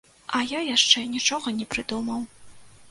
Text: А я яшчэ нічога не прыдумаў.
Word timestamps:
А 0.39 0.41
я 0.51 0.61
яшчэ 0.69 1.03
нічога 1.13 1.57
не 1.61 1.69
прыдумаў. 1.77 2.27